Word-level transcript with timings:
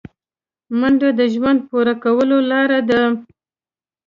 منډه 0.79 1.09
د 1.19 1.21
ژوند 1.33 1.59
پوره 1.69 1.95
کولو 2.03 2.37
لاره 2.49 2.79
ده 2.89 3.01